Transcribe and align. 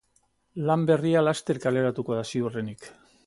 Lan 0.69 0.85
berria 0.91 1.21
laster 1.27 1.61
kaleratuko 1.67 2.19
da 2.21 2.25
ziurrenik. 2.31 2.89